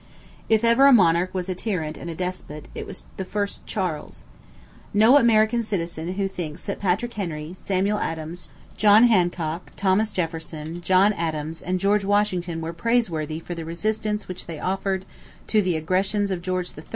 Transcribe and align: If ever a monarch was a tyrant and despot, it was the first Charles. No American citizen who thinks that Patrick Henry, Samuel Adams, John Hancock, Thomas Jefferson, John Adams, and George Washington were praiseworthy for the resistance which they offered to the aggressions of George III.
If 0.49 0.63
ever 0.63 0.87
a 0.87 0.91
monarch 0.91 1.31
was 1.31 1.47
a 1.47 1.53
tyrant 1.53 1.95
and 1.95 2.17
despot, 2.17 2.67
it 2.73 2.87
was 2.87 3.03
the 3.17 3.23
first 3.23 3.63
Charles. 3.67 4.23
No 4.95 5.15
American 5.19 5.61
citizen 5.61 6.13
who 6.15 6.27
thinks 6.27 6.63
that 6.63 6.79
Patrick 6.79 7.13
Henry, 7.13 7.55
Samuel 7.63 7.99
Adams, 7.99 8.49
John 8.75 9.03
Hancock, 9.03 9.71
Thomas 9.75 10.11
Jefferson, 10.11 10.81
John 10.81 11.13
Adams, 11.13 11.61
and 11.61 11.79
George 11.79 12.03
Washington 12.03 12.61
were 12.61 12.73
praiseworthy 12.73 13.39
for 13.39 13.53
the 13.53 13.63
resistance 13.63 14.27
which 14.27 14.47
they 14.47 14.57
offered 14.59 15.05
to 15.45 15.61
the 15.61 15.75
aggressions 15.75 16.31
of 16.31 16.41
George 16.41 16.75
III. 16.75 16.83